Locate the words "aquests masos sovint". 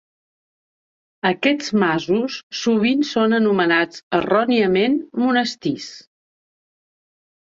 1.31-3.03